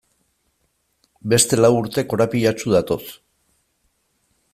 [1.33, 3.01] Beste lau urte korapilatsu datoz.